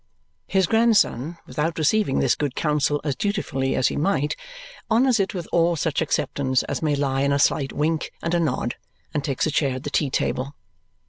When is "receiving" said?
1.77-2.17